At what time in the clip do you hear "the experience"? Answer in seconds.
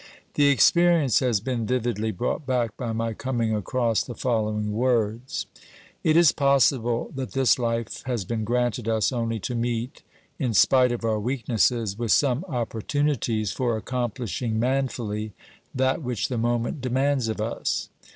0.33-1.19